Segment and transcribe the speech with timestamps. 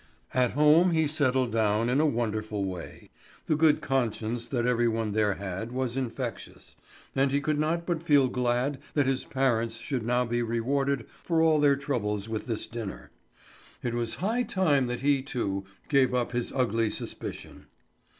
[0.33, 3.11] At home he settled down in a wonderful way.
[3.45, 6.75] The good conscience that every one there had was infectious;
[7.15, 11.39] and he could not but feel glad that his parents should now be rewarded for
[11.43, 13.11] all their troubles with this dinner.
[13.83, 17.67] It was high time that he, too, gave up his ugly suspicion.